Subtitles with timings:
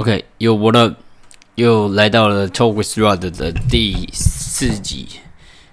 [0.00, 0.96] OK，又我的，
[1.56, 5.06] 又来到了 Talk with Rod 的第四集，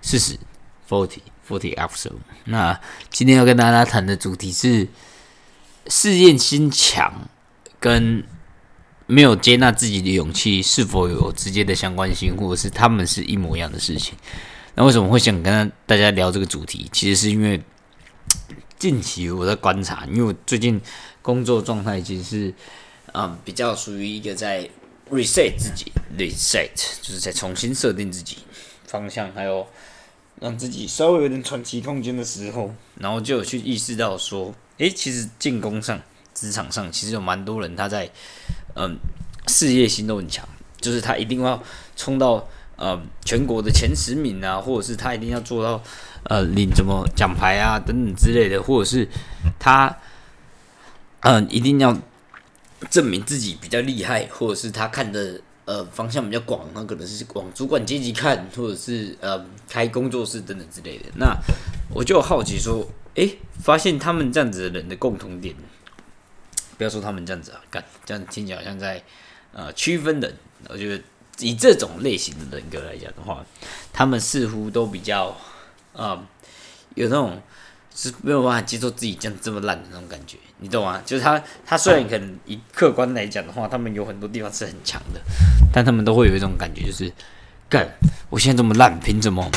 [0.02, 0.38] 四十
[0.86, 2.18] forty forty episode。
[2.44, 2.78] 那
[3.10, 4.90] 今天要跟大家谈的主题是
[5.88, 7.30] 试验心强
[7.80, 8.22] 跟
[9.06, 14.14] 没有接纳自己的勇气是否有直接的相关性，或者是他们是一模一样的事情。
[14.76, 16.90] 那为什么会想跟大家聊这个主题？
[16.92, 17.64] 其实是因为
[18.78, 20.82] 近期我在观察，因为我最近
[21.22, 22.54] 工作状态其实是。
[23.20, 24.70] 嗯，比较属于一个在
[25.10, 26.70] reset 自己，reset
[27.02, 28.38] 就是在重新设定自己
[28.86, 29.66] 方向，还有
[30.40, 36.00] 让自己稍微有点喘息空间的时候，然后就有去意识到说，诶，其实进攻上、
[36.36, 38.08] 职场上，其实有蛮多人他在
[38.76, 38.96] 嗯
[39.48, 40.48] 事业心都很强，
[40.80, 41.64] 就是他一定要
[41.96, 45.82] 冲到呃全国的前十名啊，或者是他一定要做到
[46.26, 49.10] 呃领什么奖牌啊等等之类的，或者是
[49.58, 49.98] 他
[51.22, 51.98] 嗯一定要。
[52.90, 61.06] 证明自己比较厉害，或者是他看的呃方向比较广，那可能是往主管阶级看，或者是呃开工作室等等之类的。
[61.16, 61.36] 那
[61.90, 65.56] 我就好奇说，诶，发现他们这样子的人的共同点，
[66.78, 69.04] 不要说他们这样子啊，干这样听起来好像在
[69.52, 70.36] 呃区分人。
[70.68, 71.04] 我觉得
[71.40, 73.46] 以这种类型的人格来讲的话，
[73.92, 75.36] 他们似乎都比较
[75.94, 76.24] 啊
[76.96, 77.42] 有那种。
[78.00, 81.02] 是没有办法接受自己这样这么烂的那种感觉，你懂吗？
[81.04, 85.20] 就是他，他虽然可能以客观来讲的话，他们有很多地方是很强的，
[85.74, 87.12] 但他们都会有一种感觉，就是
[87.68, 87.90] 干，
[88.30, 89.50] 我现在这么烂，凭什么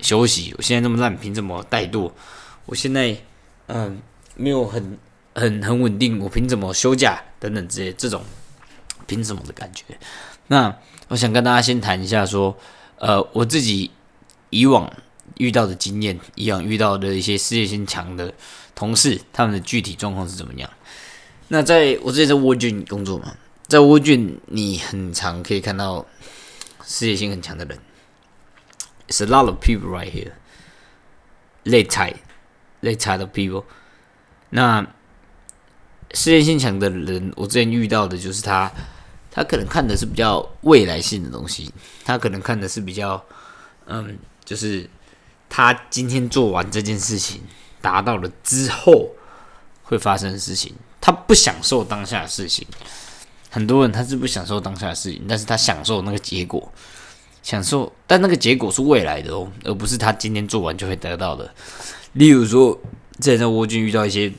[0.00, 0.52] 休息？
[0.58, 2.10] 我现在这么烂，凭什么怠惰？
[2.64, 3.16] 我现在
[3.68, 4.02] 嗯，
[4.34, 4.98] 没有很
[5.36, 7.22] 很很稳定，我凭什么休假？
[7.38, 8.20] 等等之类这种
[9.06, 9.84] 凭什么的感觉？
[10.48, 10.76] 那
[11.06, 12.58] 我想跟大家先谈一下，说
[12.98, 13.92] 呃，我自己
[14.50, 14.92] 以往。
[15.36, 18.32] 遇到的经验一样，遇到的一些事业心强的
[18.74, 20.70] 同事，他们的具体状况是怎么样？
[21.48, 26.04] 那在我之前在沃郡工作嘛，在沃郡你很常可以看到
[26.84, 27.78] 事业心很强的人
[29.08, 30.32] ，It's a lot of people right here.
[31.64, 32.16] Late type,
[32.82, 33.64] late type of people.
[34.50, 34.86] 那
[36.12, 38.72] 事业心强的人，我之前遇到的就是他，
[39.30, 41.72] 他可能看的是比较未来性的东西，
[42.04, 43.24] 他可能看的是比较，
[43.86, 44.88] 嗯，就是。
[45.48, 47.42] 他今天做完这件事情，
[47.80, 49.10] 达到了之后
[49.84, 52.66] 会发生的事情，他不享受当下的事情。
[53.48, 56.70] 很多人他是不享受当下的事情，但是他享受那个结果，
[57.42, 61.54] 享受，但那个结果是未来的哦，而不是他今天做完就会得到的。
[62.12, 62.78] 例如说，
[63.20, 64.32] 之前在蜗居遇到一些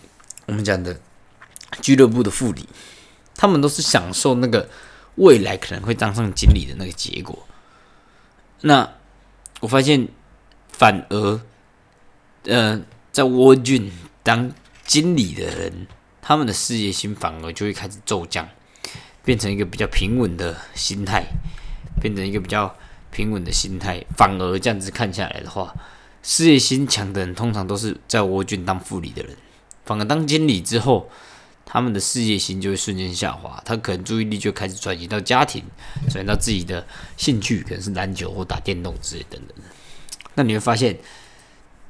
[0.45, 0.99] 我们讲的
[1.81, 2.67] 俱乐部的副理，
[3.35, 4.69] 他们都是享受那个
[5.15, 7.47] 未来可能会当上经理的那个结果。
[8.61, 8.93] 那
[9.61, 10.07] 我发现。
[10.77, 11.41] 反而，
[12.43, 12.79] 呃，
[13.11, 14.51] 在沃郡当
[14.85, 15.87] 经理的人，
[16.21, 18.47] 他们的事业心反而就会开始骤降，
[19.23, 21.23] 变成一个比较平稳的心态，
[21.99, 22.75] 变成一个比较
[23.09, 24.05] 平稳的心态。
[24.15, 25.73] 反而这样子看下来的话，
[26.21, 29.35] 事业心强的人通常都是在沃郡当副理的人，
[29.83, 31.09] 反而当经理之后，
[31.65, 35.63] 他们的事业心就会瞬间下滑，他可能注意力就开始转移到家庭，
[36.07, 36.85] 转移到自己的
[37.17, 39.57] 兴趣，可能是篮球或打电动之类等等。
[40.37, 40.95] 那你会发现，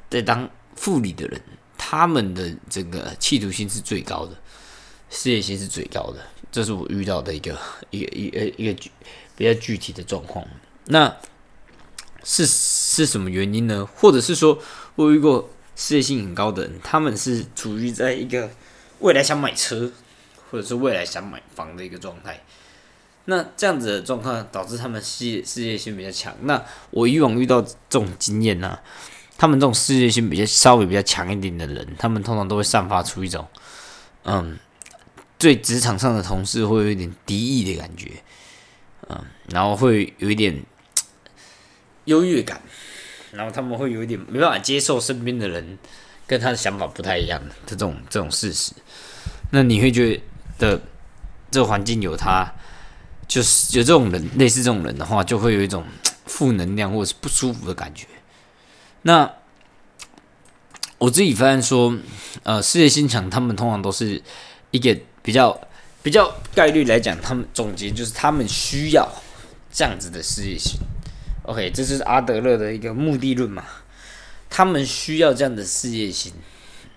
[0.09, 1.41] 在当副理的人，
[1.77, 4.33] 他们的这个企图心是最高的，
[5.09, 6.25] 事业心是最高的。
[6.49, 7.59] 这是我遇到的一个
[7.89, 8.89] 一个一呃一个
[9.35, 10.47] 比较具体的状况。
[10.85, 11.13] 那
[12.23, 13.85] 是是什么原因呢？
[13.85, 14.57] 或者是说
[14.95, 18.49] 我遇过事业心很高的人，他们是处于在一个
[18.99, 19.91] 未来想买车，
[20.49, 22.41] 或者是未来想买房的一个状态。
[23.29, 26.33] 那这样子的状况导致他们事业事业心比较强。
[26.43, 28.79] 那我以往遇到这种经验呢，
[29.37, 33.45] 他们这种事业心比较稍微比较强一点的人，他们通常都会散发出一种，
[34.23, 34.57] 嗯，
[35.37, 38.11] 对职场上的同事会有一点敌意的感觉，
[39.09, 40.63] 嗯，然后会有一点
[42.05, 42.61] 优越感，
[43.33, 45.77] 然后他们会有一点没办法接受身边的人
[46.25, 48.71] 跟他的想法不太一样的这种这种事实。
[49.51, 50.21] 那你会觉
[50.57, 50.81] 得
[51.51, 52.49] 这个环境有他？
[53.27, 55.83] 就是有这种人，类似这种人的话，就会有一种
[56.25, 58.07] 负能量或者是不舒服的感觉。
[59.01, 59.31] 那
[60.97, 61.95] 我自己发现说，
[62.43, 64.21] 呃，事业心强，他们通常都是
[64.71, 65.59] 一个比较
[66.01, 69.07] 比较概率来讲，他们总结就是他们需要
[69.71, 70.79] 这样子的事业心。
[71.43, 73.63] OK，这是阿德勒的一个目的论嘛？
[74.49, 76.31] 他们需要这样的事业心。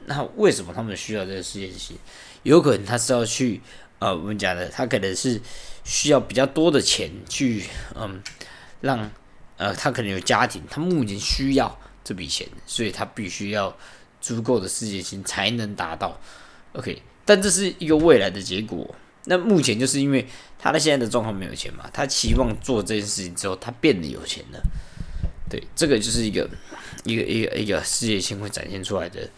[0.06, 1.97] 那为什么他们需要这个事业心？
[2.44, 3.61] 有可能他是要去。
[3.99, 5.38] 呃，我们讲的，他可能是
[5.91, 7.65] 需要比较多的钱去，
[7.97, 8.23] 嗯，
[8.81, 9.11] 让
[9.57, 13.77] 呃，他可能有家庭，他目前需要这笔钱，所以他必须要
[14.21, 16.17] 足够的事业心才能达到。
[16.75, 18.95] OK，但这是一个未来的结果，
[19.25, 20.25] 那目前就是因为
[20.61, 24.63] 他的现在的状况没有钱嘛，他期望做这件事情之后，他变得有钱了。
[25.51, 26.49] 对，这个就是一个
[27.03, 29.29] 一个一个一个事业心会展现出来的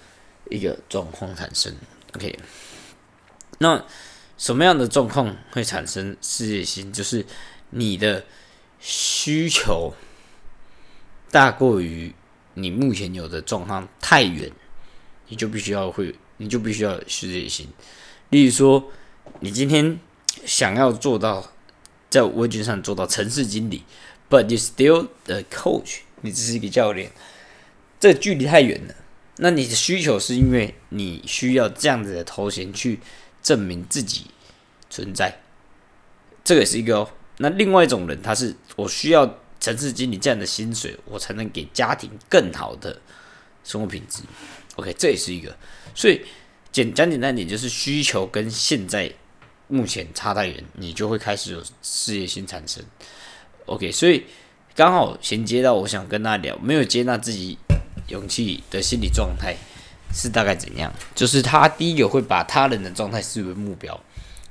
[0.50, 1.74] 一个状况产生。
[2.14, 2.38] OK，
[3.56, 3.82] 那
[4.42, 6.92] 什么样的状况会产生事业心？
[6.92, 7.24] 就是
[7.70, 8.24] 你的
[8.80, 9.94] 需求
[11.30, 12.12] 大过于
[12.54, 14.50] 你目前有的状况太远，
[15.28, 17.68] 你就必须要会，你就必须要事业心。
[18.30, 18.90] 例如说，
[19.38, 20.00] 你今天
[20.44, 21.52] 想要做到
[22.10, 23.84] 在微军上做到城市经理
[24.28, 27.12] ，but you still the coach，你只是一个教练，
[28.00, 28.94] 这距离太远了。
[29.36, 32.98] 那你的需求是因为你需要这样子的头衔去
[33.42, 34.26] 证明自己
[34.88, 35.40] 存在，
[36.44, 37.10] 这个也是一个哦。
[37.38, 43.00] 那另外一种人，他是我需要城市经理这样的薪水，我才能给家庭更好的
[43.64, 44.22] 生活品质。
[44.76, 45.56] OK，这也是一个，
[45.94, 46.20] 所以。
[46.72, 49.12] 简讲简单点，就是需求跟现在
[49.68, 52.82] 目前差太远，你就会开始有事业心产生。
[53.66, 54.24] OK，所以
[54.74, 57.58] 刚好衔接到我想跟他聊，没有接纳自己
[58.08, 59.54] 勇气的心理状态
[60.12, 60.92] 是大概怎样？
[61.14, 63.98] 就是他第一个会把他人的状态视为目标。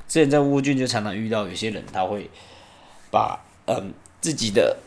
[0.08, 2.30] 之前在乌军就常常遇到有些人，他会
[3.10, 4.78] 把嗯自己的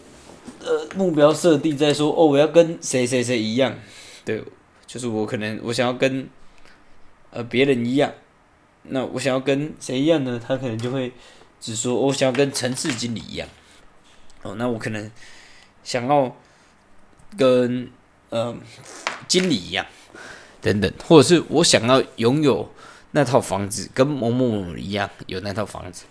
[0.61, 3.75] 呃目标设定在说哦，我要跟谁谁谁一样，
[4.25, 4.43] 对，
[4.87, 6.29] 就是我可能我想要跟。
[7.37, 8.15] 呃，别人一样，
[8.85, 10.41] 那我想要跟谁一样呢？
[10.41, 11.13] 他可能就会
[11.61, 13.49] 只说，我想要跟城市经理一样。
[14.43, 15.11] 哦，那我可能
[15.83, 16.37] 想要
[17.37, 17.91] 跟
[18.31, 18.57] 呃
[19.27, 19.85] 经理一样，
[20.65, 22.69] 等等，或者是我想要拥有
[23.13, 26.05] 那套房子，跟某某某一样有那套房子。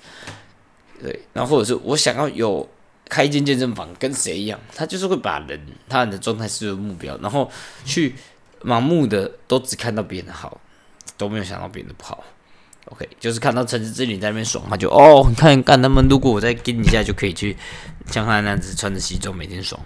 [1.02, 2.70] 对，然后或者是我想要有
[3.10, 4.60] 开一间健身房，跟谁一样？
[4.74, 5.60] 他就是会把人
[5.90, 7.52] 他人的状态视为目标，然后
[7.84, 8.16] 去
[8.64, 10.62] 盲目的都只看到别人的好。
[11.16, 12.24] 都没有想到别人的不好
[12.86, 17.56] ，OK，就是看到城市之旅在那边爽，他就哦，你看干他们，如果我再跟一下，就可以去
[18.08, 19.80] 像他那样子穿着西装每天爽。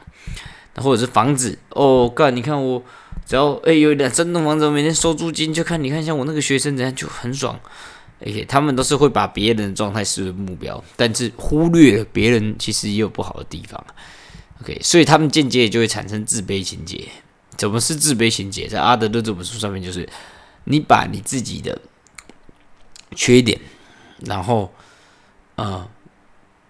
[0.74, 2.81] 那或者是房子哦，干你看我
[3.27, 7.59] 只要哎有两三栋房子，每天收租金，就看你看像我那个学生怎样就很爽。
[8.19, 13.85] 而且他们都是会把别人的状态视为目标，但是忽略了别人其实也有不好的地方。
[14.62, 17.07] OK，所以他们间接就会产生自卑情节。
[17.56, 18.68] 怎么是自卑情节？
[18.68, 20.07] 在阿德勒这本书上面就是。
[20.69, 21.79] 你把你自己的
[23.15, 23.57] 缺点，
[24.25, 24.69] 然后
[25.56, 25.89] 呃，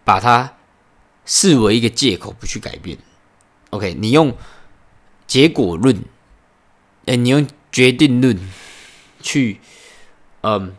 [0.04, 0.54] 把它
[1.26, 2.96] 视为一个借口，不去改变。
[3.72, 4.32] OK，你用
[5.26, 6.00] 结果论，
[7.08, 8.38] 哎，你用决定论
[9.20, 9.60] 去，
[10.42, 10.76] 嗯，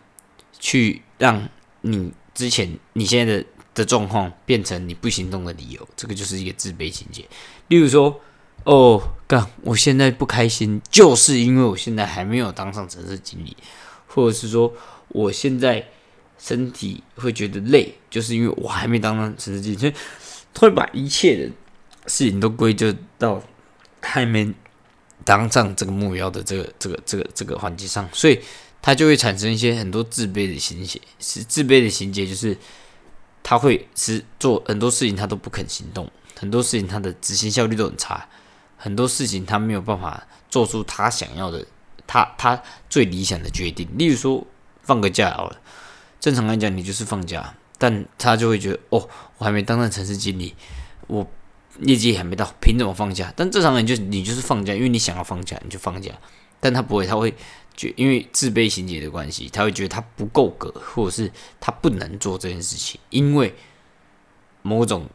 [0.60, 1.48] 去让
[1.80, 3.44] 你之前你现在的
[3.74, 7.26] 的状况变成你不行动的理由，这个就是一个自卑情节。
[7.66, 8.20] 例如说。
[8.64, 9.46] 哦，干！
[9.62, 13.56] 我现在不开心，就是因为我现在还没有当上城市经理，
[14.08, 14.74] 或者是说
[15.10, 15.86] 我现在
[16.38, 19.92] 身体会觉得累，就是因为我还没当上城市经理，所以
[20.58, 21.52] 会把一切的
[22.08, 23.40] 事情都归咎到
[24.02, 24.52] 还没
[25.28, 28.40] 当上这个目标的这个这个这个这个环节上，所以
[28.80, 32.56] 他就会产生一些很多自卑的情节，是自卑的情节，就是
[33.42, 38.26] 他会是做很多事情他都不肯行动，很多事情他的执行效率都很差。
[38.78, 41.66] 很多事情他没有办法做出他想要的，
[42.06, 43.86] 他他最理想的决定。
[43.98, 44.46] 例如说
[44.82, 45.60] 放个假好了，
[46.18, 50.54] 正常来讲你就是放假，但他就会觉得哦，我还没当上城市经理，
[51.06, 51.28] 我
[51.80, 53.32] 业绩还没到，凭什么放假？
[53.36, 56.12] 但正常人就你就是放假，因为你想要放假你就放假。
[56.60, 57.32] 但他不会，他会
[57.76, 61.30] 觉因为自卑情节的关系，他会觉得他不够格，或者是
[61.60, 63.54] 他不能做这件事情，因为
[64.62, 65.08] 某种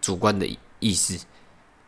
[0.00, 0.46] 主观的
[0.78, 1.18] 意识。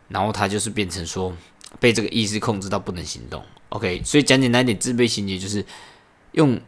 [0.08, 1.34] 然后他就是变成说
[1.80, 5.64] 被这个意识控制到不能行动，OK，所以讲简单一点，自卑情节就是
[6.32, 6.60] 用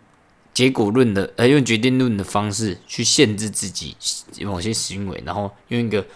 [0.54, 3.94] 结果论的呃用决定论的方式去限制自己
[4.40, 6.06] 某些行为，然后用一个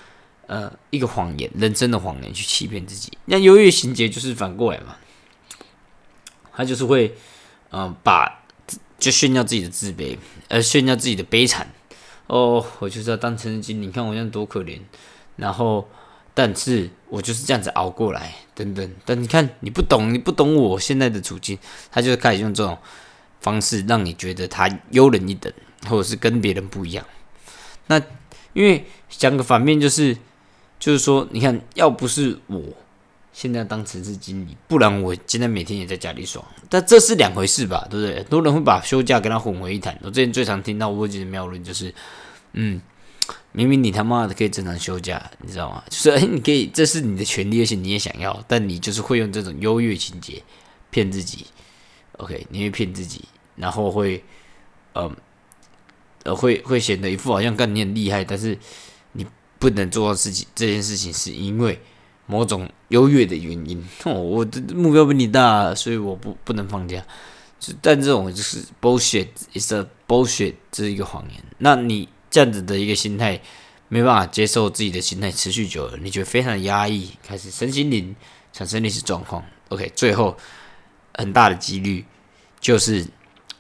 [0.49, 3.17] 呃一个谎言，人生的谎言去欺骗自己。
[3.27, 4.97] 那优越情节就是反过来嘛，
[6.53, 7.15] 他就是会
[7.71, 8.43] 嗯把
[8.99, 11.73] 就炫耀自己的自卑，呃炫耀自己的悲惨。
[12.27, 14.81] 哦，我就是要当成人精，你看我现在多可怜，
[15.37, 15.89] 然后。
[16.35, 18.95] 但是我就是这样子熬过来，等等。
[19.05, 21.59] 但你看，你不懂，你不懂我现在的处境，
[21.91, 22.79] 他就开始用这种
[23.41, 25.53] 方式让你觉得他优人一等，
[25.89, 27.05] 或者是跟别人不一样。
[27.89, 28.01] 那
[28.53, 30.17] 因为讲个反面，就是
[30.79, 32.63] 就是说，你看，要不是我
[33.33, 36.45] 现在当城市经理，不然我现在每天也在家里爽。
[36.69, 38.17] 但这是两回事吧，对不对？
[38.17, 39.99] 很多人会把休假跟他混为一谈。
[40.03, 41.95] 我之前最常听到我觉得妙论就是，
[42.53, 42.81] 嗯。
[43.53, 45.83] 明明你他妈的可以正常休假，你知道吗？
[45.91, 50.43] 就是哎，你可以，这是你的权利，而且你也想要，但你就是会用这种优越情节
[50.91, 51.47] 骗自己。
[52.19, 53.25] OK，你会骗自己，
[53.57, 54.23] 然后会，
[54.95, 55.15] 嗯，
[56.25, 58.57] 呃会会显得一副好像干你很厉害，但是
[59.59, 61.81] 不能做到自己这件事情，是因为
[62.27, 63.85] 某种优越的原因。
[64.05, 67.05] 哦，我的目标比你大，所以我不不能放假。
[67.83, 71.43] 但这种就是 bullshit，is a bullshit，这是一个谎言。
[71.59, 73.41] 那你这样子的一个心态，
[73.89, 78.15] 没办法接受自己的心态持续久了，你觉得非常压抑，开始身心灵
[78.53, 79.45] 产生类似状况。
[79.71, 80.37] OK，最后
[81.15, 82.05] 很大的几率
[82.61, 83.05] 就是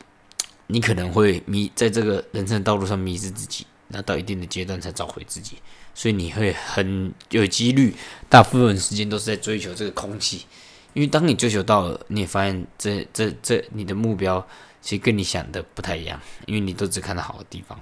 [0.69, 5.57] 你可能会迷在这个人生道路上迷失自己，那到一定的阶段才找回自己，
[5.99, 7.93] 所以你会很有几率，
[8.29, 10.47] 大部分时间都是在追求这个空气。
[10.95, 14.47] 因为当你追求到了，你也发现这这这你的目标
[14.81, 17.77] 其实跟你想的不太一样，因为你都只看到好的地方。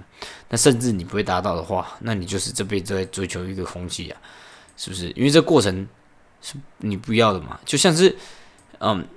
[0.49, 4.19] 那甚至你不会达到的话，那你就是这辈子在追求一个空气啊，
[4.75, 5.11] 是不是？
[5.11, 5.87] 因为这过程
[6.41, 7.59] 是你不要的嘛。
[7.65, 8.17] 就像是，
[8.79, 9.07] 嗯，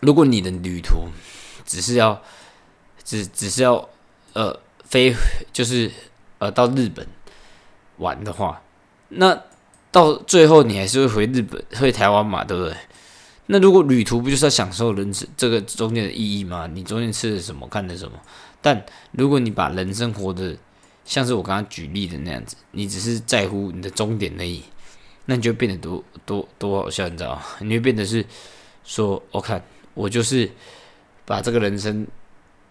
[0.00, 1.08] 如果你的旅途
[1.64, 2.22] 只是要
[3.02, 3.88] 只只是要
[4.34, 5.14] 呃飞，
[5.54, 5.90] 就是
[6.36, 7.06] 呃到日本
[8.00, 8.60] 玩的话，
[9.08, 9.40] 那
[9.92, 12.74] 到最后你还是会回日本回台湾嘛，对不对？
[13.46, 16.68] 那如果旅途不就是要享受人生这个中间的意义吗？
[16.72, 18.18] 你中间吃了什么，看了什么？
[18.60, 20.56] 但如果你把人生活的
[21.04, 24.62] 像是我刚刚举例的那样子，你只是在乎你的终点而已，
[25.26, 27.42] 那你就变得多多多好笑，你知道吗？
[27.60, 28.24] 你会变得是
[28.84, 29.62] 说，我看
[29.94, 30.48] 我就是
[31.24, 32.06] 把这个人生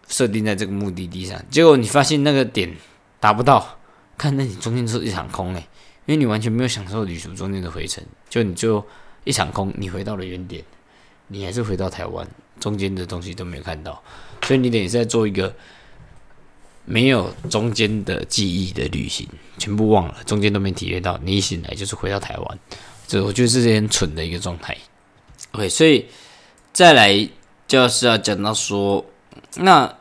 [0.07, 2.73] 设定在这个目的地上，结果你发现那个点
[3.19, 3.78] 达不到，
[4.19, 5.67] 看那你中间是一场空诶，
[6.05, 8.85] 因为你完全没有享受旅途中间的回程，就你就。
[9.25, 10.63] 一场空，你回到了原点，
[11.27, 12.25] 你还是回到台湾，
[12.59, 14.01] 中间的东西都没有看到，
[14.43, 15.53] 所以你等于在做一个
[16.85, 22.59] 没有中间的记忆的旅行，全部忘了，中间都没体验到，你一醒来就是回到台湾，
[23.07, 24.75] 这我觉得是件很蠢的一个状态。
[25.51, 26.07] OK，所以
[26.71, 27.29] 再来
[27.67, 29.05] 就是要讲到说，
[29.57, 29.97] 那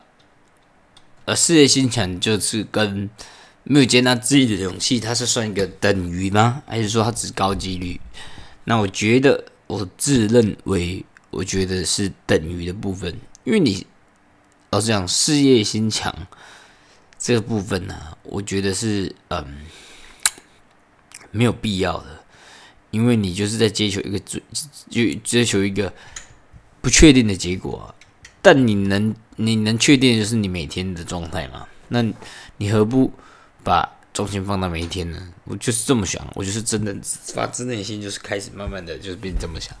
[1.25, 3.09] 呃，事业心强就是跟
[3.71, 6.63] 没有接纳自己的勇气，它是算一个等于吗？
[6.65, 8.01] 还是说它只高几率？
[8.63, 13.85] 那我觉得，我自认为，我觉得是等于的部分，因为你
[14.71, 16.11] 老实讲，事业心强
[17.19, 19.59] 这个部分呢，我觉得是嗯
[21.29, 22.23] 没有必要的，
[22.89, 24.41] 因为你就是在追求一个追
[24.89, 25.93] 就追求一个
[26.81, 27.93] 不确定的结果，
[28.41, 31.67] 但你能你能确定就是你每天的状态嘛？
[31.89, 32.03] 那
[32.57, 33.11] 你何不
[33.63, 33.89] 把？
[34.11, 36.93] 重心放到每一天呢，我就是这么想，我就是真的
[37.33, 39.73] 发自内心，就是开始慢慢的就是变这么想，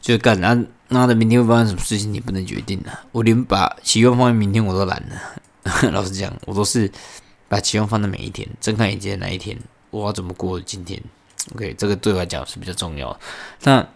[0.00, 5.92] 就是干那那的明天会发生什么事情你不能决定的，我连把期望放在明天我都懒了。
[5.92, 6.90] 老实讲，我都是
[7.48, 9.56] 把期望放在每一天，睁开眼睛的那一天，
[9.90, 11.00] 我要怎么过今天
[11.54, 13.16] ？OK，这个对我来讲是比较重要。
[13.62, 13.86] 那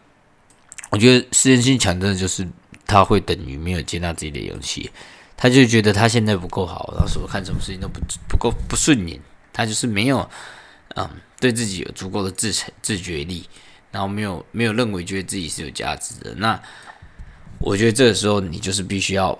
[0.90, 2.46] 我觉得时间性强真的就是
[2.86, 4.92] 他会等于没有接纳自己的勇气，
[5.36, 9.20] 他就觉得他现在不够好，然后说看什么事情都不不够不顺眼。
[9.52, 10.28] 他就是没有，
[10.96, 13.48] 嗯，对自己有足够的自成自觉力，
[13.92, 16.34] 然后没有没有认为觉得自己是有价值的。
[16.34, 16.60] 那
[17.60, 19.38] 我觉得这个时候你就是必须要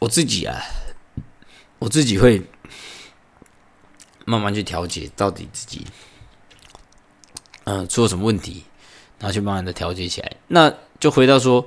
[0.00, 0.60] 我自己啊，
[1.78, 2.42] 我自己会
[4.24, 5.86] 慢慢去调节到底自己，
[7.62, 8.64] 嗯，出了什么问题，
[9.20, 10.32] 然后去慢慢的调节起来。
[10.48, 11.64] 那就回到说，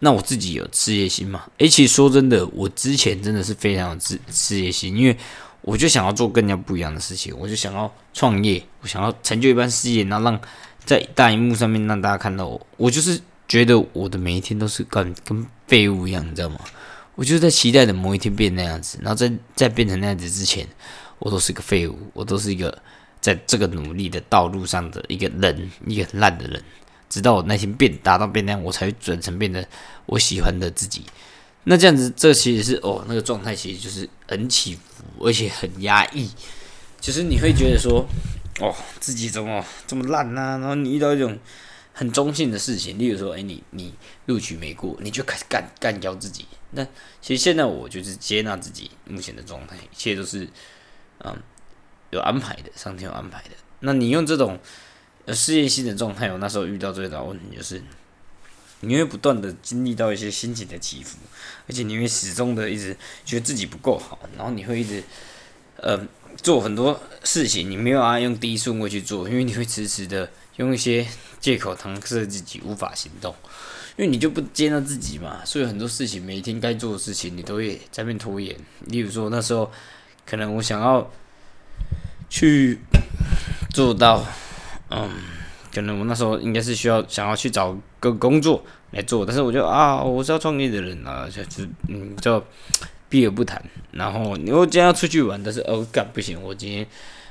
[0.00, 1.44] 那我自己有事业心嘛？
[1.58, 5.16] 诶，其实说真的，我之前真的是非常有事事业心，因为。
[5.62, 10.40] 我就想要做更加不一样的事情，我就想要创业，我想要成就一番事业，然后让
[10.86, 12.66] 在大荧幕上面让大家看到我。
[12.78, 16.58] 我就是觉得我的每一天都是跟跟废物一样，你知道吗？
[17.14, 20.66] 我就是在期待的某一天变那样子，然后在在变成那样子之前，
[21.18, 22.82] 我都是个废物，我都是一个
[23.20, 26.62] 在这个努力的道路上的一个人，一个很烂的人。
[27.10, 29.66] 直到我内心变达到变那样，我才会转成变得
[30.06, 31.04] 我喜欢的自己。
[31.64, 36.30] 那这样子，这其实是哦，那个状态其实就是很起伏，而且很压抑。
[36.98, 38.06] 就是你会觉得说，
[38.60, 40.58] 哦，自己怎么这么烂呢？
[40.60, 41.38] 然后你遇到一种
[41.92, 43.92] 很中性的事情，例如说，哎，你你
[44.26, 46.46] 录取没过，你就开始干干掉自己。
[46.70, 46.86] 那
[47.20, 50.48] 其实现在我就是接纳自己目前的状态，一切都是
[51.24, 51.36] 嗯
[52.10, 53.50] 有安排的，上天有安排的。
[53.80, 54.58] 那你用这种
[55.34, 57.82] 事业心的状态，我那时候遇到最大的问题就是。
[58.82, 61.18] 你会不断的经历到一些心情的起伏，
[61.68, 62.96] 而且你会始终的一直
[63.26, 65.04] 觉得自己不够好，然后你会一直，
[65.76, 66.00] 呃，
[66.40, 71.06] 做很多事情，你没有办法用第一顺位去做，因为你会迟迟的用一些
[71.38, 73.34] 借口搪塞自己无法行动，
[73.98, 78.56] 因为你就不接纳自己嘛，所以很多事情每天该做的事情你都会在边拖延。
[78.86, 79.70] 例如说那时候，
[80.24, 81.12] 可能我想要
[82.30, 82.78] 去
[83.74, 84.24] 做到，
[84.90, 85.08] 嗯。
[85.72, 92.44] 可能我那时候应该是需要想要去找个工作来做，但是我就啊，我是要创业的人啊，就是嗯，就
[93.08, 93.64] 避而不谈。
[93.92, 96.84] 然后你我今天要出去玩，但是哦干不行，我今天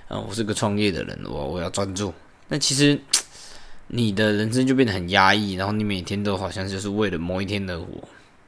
[0.07, 2.13] 啊我是个创业的人，我我要专注。
[2.47, 2.97] 那其实
[3.87, 7.85] 你的人生就变得很压抑，然后你每天都好像就是为了某一天的活。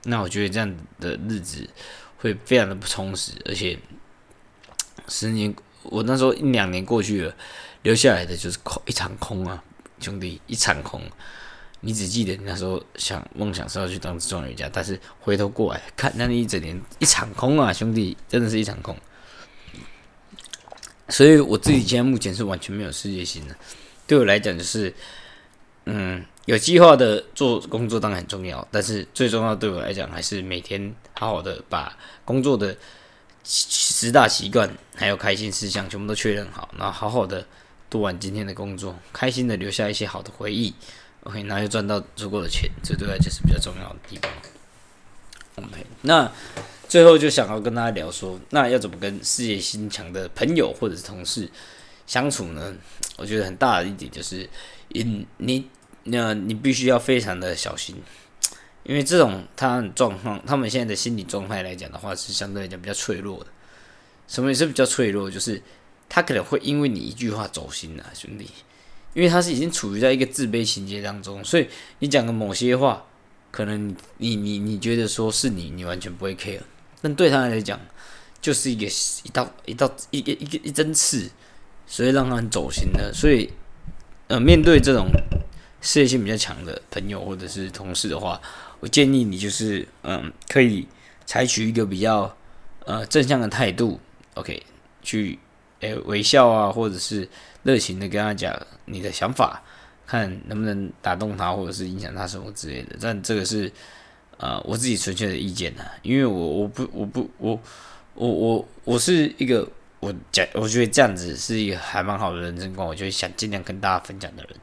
[0.06, 1.70] 那我觉得这样的日子
[2.20, 3.77] 会非常的不充实，而且
[5.10, 7.35] 十年我那时候一两年过去了，
[7.83, 9.63] 留下来的就是空一场空啊，
[10.00, 11.01] 兄弟一场空。
[11.83, 18.95] 你只记得那时候想梦想是要去当状元家，但是回头过来看，那你一整年一场空啊，兄弟，真的是一场空。
[21.09, 23.55] 所以我自己现在目前是完全没有事业心的，
[24.05, 24.93] 对我来讲就是，
[25.85, 32.77] 嗯，有计划的做工作当然很重要，但是最重要对我来讲还是每天好好的把工作的
[34.01, 37.46] 十大习惯还有开心事项全部都确认好，然后好好的
[37.88, 40.74] 做完今天的工作，开心的留下一些好的回忆。
[41.25, 44.31] OK，那就赚到足够的钱，这对来讲是比较重要的地方。
[45.58, 46.31] OK，那
[46.89, 51.48] 最后就想要跟大家聊说，那要怎么跟事业心强的朋友或者是同事
[52.08, 52.74] 相处呢？
[53.17, 54.50] 我觉得很大的一点就是，
[54.88, 55.70] 你你
[56.05, 58.01] 那你必须要非常的小心，
[58.81, 63.46] 因为这种他状况，他们现在的心理状态来讲的话，是相对来讲比较脆弱的。
[64.31, 65.61] 什么也是比较脆弱，就是
[66.07, 68.47] 他可能会因为你一句话走心啊，兄弟。
[69.13, 71.67] 因为他是已经处于在一个自卑情节当中，所以
[72.00, 73.05] 你讲的某些话，
[73.51, 76.61] 可能你你你你觉得说是你，你完全不会 care，
[77.01, 77.77] 但对他来讲，
[78.41, 78.89] 就是一个
[79.23, 81.29] 一道一道一个一个一针刺，
[81.85, 83.11] 所以让他很走心的。
[83.13, 83.51] 所以，
[84.27, 85.09] 呃，面对这种
[85.81, 88.41] 事业心比较强的朋友或者是同事的话，
[88.79, 90.88] 我建议你就是嗯，可以
[91.25, 92.33] 采取一个比较
[92.85, 94.00] 呃正向的态度
[94.35, 94.61] ，OK，
[95.01, 95.39] 去
[95.79, 97.27] 诶微笑啊，或者是。
[97.63, 99.61] 热情的跟他讲你的想法，
[100.07, 102.97] 看能不能打动他，或者是影响他什么之类的。
[103.00, 103.71] 但这个是
[104.38, 107.59] 呃我自己纯粹的意见呐，因为我我不我不我
[108.15, 109.69] 我我我是一个
[110.00, 114.55] 我讲我觉得这样子是一个还蛮好的人生观，我就会想尽量跟大家分享的人。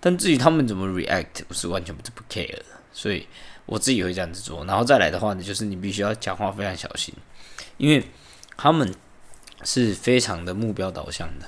[0.00, 2.58] 但至于他们怎么 react，我是完全不不 care，
[2.90, 3.26] 所以
[3.66, 4.64] 我自己会这样子做。
[4.64, 7.14] 然后再来的话呢，就是你必须要讲话非常小心，
[7.76, 8.02] 因为
[8.60, 8.94] 他们
[9.64, 11.46] 是非常的目标导向的。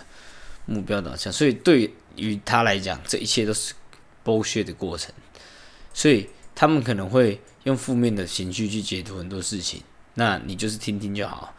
[0.65, 3.75] 目标导向，所以对于他来讲，这一切都是
[4.25, 5.13] 剥削的过程，
[5.93, 9.83] 所以他们可能会用负面的情绪去解读很多事情。
[10.15, 11.53] 那你就是听听就好，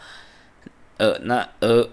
[0.95, 1.87] 呃，那呃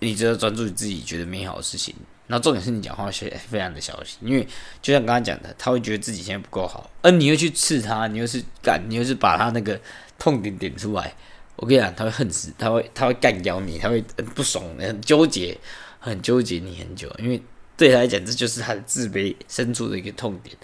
[0.00, 1.94] 你只要专注于自己觉得美好的事情。
[2.26, 4.46] 那重点是你讲话是非常的小心，因为
[4.82, 9.80] 就像刚刚讲的，他会觉得自己现在不够好，而你又去刺他，你又是干，你又是把他那个
[10.18, 11.14] 痛点点出来，
[11.56, 15.58] 我跟你讲，他会恨死，他会他会干掉你，他会很不爽，很纠结。
[16.00, 17.42] 很纠结你很久，因为
[17.78, 20.54] 对他来讲，这就是他的自卑深处的一个痛点。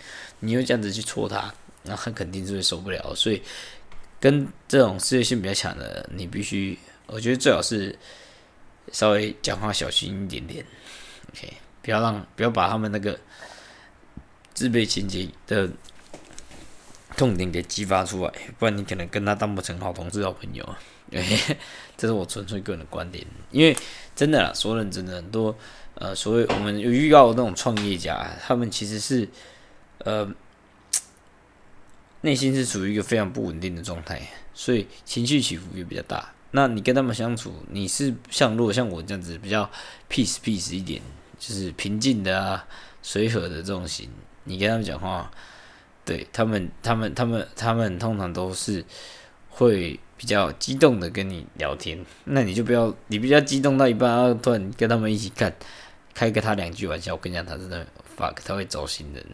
[0.40, 1.50] 你又这样子去戳他，
[1.85, 3.14] 那他肯定是会受不了。
[3.14, 3.40] 所以，
[4.20, 7.98] 跟这种事业性比较强的，你必须，我觉得最好是
[8.92, 10.62] 稍微讲话小心一点点。
[11.31, 13.18] OK，不要让不要把他们那个
[14.53, 15.70] 自卑情节的
[17.20, 20.78] 痛点给激发出来，不然你可能跟他当不成好同事、好朋友啊。
[21.98, 23.76] 这是我纯粹个人的观点，因为
[24.16, 25.54] 真的啦，说认真的，很多
[25.96, 29.28] 呃，所谓我们有遇到那种创业家，他们其实是
[29.98, 30.33] 呃
[32.22, 34.22] 内心是处于一个非常不稳定的状态，
[34.54, 36.33] 所以情绪起伏也比较大。
[36.52, 39.70] 那你跟他们相处，你是像如果像我这样子比较
[40.09, 41.02] peace peace 一点，
[41.38, 42.66] 就是平静的啊、
[43.02, 44.09] 随和的这种型，
[44.44, 45.30] 你跟他们讲话，
[46.04, 48.84] 对他们、他们、他们、他们通常都是
[49.48, 49.98] 会。
[50.20, 55.50] 比较激动的跟你聊天，那你就不要，你比较激动到一半，然突然跟他们一起看，
[56.12, 57.86] 开个他两句玩笑，我跟你讲，他真的
[58.18, 59.24] fuck，他会走心的，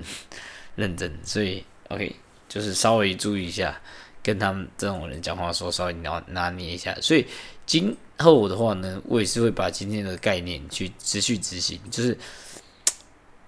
[0.76, 2.14] 认真，所以 OK，
[2.48, 3.76] 就是稍微注意一下，
[4.22, 6.96] 跟他们这种人讲话说稍微拿拿捏一下。
[7.00, 7.26] 所以
[7.66, 12.16] 今后的话呢，我也是会把今天的概念去持续执行，就是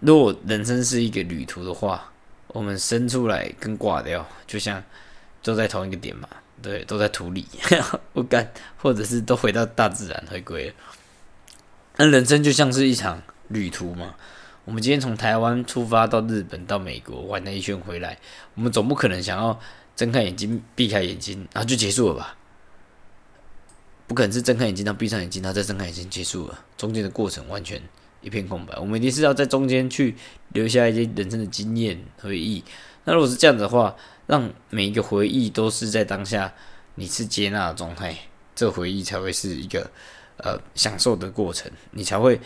[0.00, 2.12] 如果人生是一个旅途的话，
[2.49, 4.83] 我们生出来跟挂掉，就像
[5.43, 6.29] 都在同一个点嘛。
[6.61, 7.47] 对，都在土里，
[8.13, 10.75] 不干，或者是都回到大自然回归。
[11.97, 14.17] 那人生就像是一场旅途嘛。
[14.65, 18.19] 我们今天从台湾出发到日本到美国玩了一圈回来，
[18.55, 19.59] 我们总不可能想要
[19.95, 22.35] 睁开眼睛闭开眼睛然后就结束了吧？
[24.07, 27.81] 不可能是睁开眼睛到闭上眼睛，然后再睁开眼睛结束了，中间的过程完全
[28.20, 28.76] 一片空白。
[28.78, 30.14] 我们一定是要在中间去
[30.52, 32.62] 留下一些人生的经验回忆。
[33.04, 33.94] 那如果是这样子的话，
[34.26, 36.52] 让每一个回忆都是在当下，
[36.96, 38.14] 你是接纳的状态，
[38.54, 39.90] 这回忆才会是一个
[40.37, 42.38] 呃享受的过程，你才会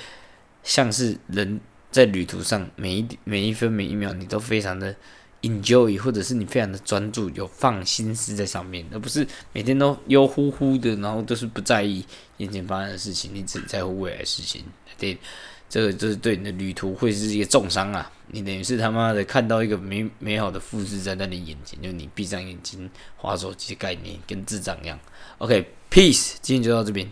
[0.63, 4.95] 像是人在旅途上每一 每一分每一秒你都非常的
[5.41, 12.05] enjoy，或者是你非常的专注，有放心思在上面，而不是每天都悠乎乎的，然后都是不在意
[12.37, 14.63] 眼前发生的事情，你只在乎未来事情。
[14.97, 15.19] 对，
[15.73, 18.13] 这个就是对你的旅途会是一个重伤啊！
[18.27, 24.99] 你等于是他妈的看到一个美美好的复制在你眼前，就你闭上眼睛划手机的概念，跟智障一样。
[25.39, 27.11] OK，peace，今天就到这边。